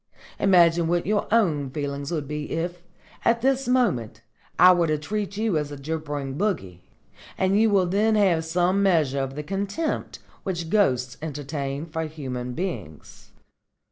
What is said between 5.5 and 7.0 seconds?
as a gibbering bogey,